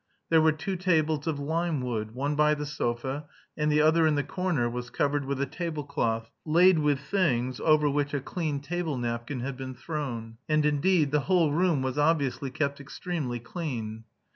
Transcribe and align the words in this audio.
There 0.31 0.41
were 0.41 0.51
two 0.51 0.77
tables 0.77 1.27
of 1.27 1.37
limewood; 1.39 2.13
one 2.15 2.33
by 2.33 2.55
the 2.55 2.65
sofa, 2.65 3.25
and 3.55 3.71
the 3.71 3.81
other 3.81 4.07
in 4.07 4.15
the 4.15 4.23
corner 4.23 4.67
was 4.67 4.89
covered 4.89 5.25
with 5.25 5.39
a 5.39 5.45
table 5.45 5.83
cloth, 5.83 6.31
laid 6.43 6.79
with 6.79 6.99
things 6.99 7.59
over 7.59 7.87
which 7.87 8.15
a 8.15 8.19
clean 8.19 8.61
table 8.61 8.97
napkin 8.97 9.41
had 9.41 9.57
been 9.57 9.75
thrown. 9.75 10.37
And, 10.49 10.65
indeed, 10.65 11.11
the 11.11 11.19
whole 11.29 11.51
room 11.51 11.83
was 11.83 11.99
obviously 11.99 12.49
kept 12.49 12.79
extremely 12.79 13.39
clean. 13.39 14.05